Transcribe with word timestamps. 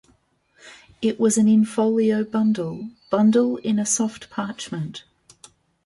It 1.03 1.19
was 1.19 1.37
an 1.37 1.47
in-folio 1.47 2.23
bundle, 2.23 2.89
bundle 3.11 3.57
in 3.57 3.77
a 3.77 3.85
soft 3.85 4.31
parchment. 4.31 5.03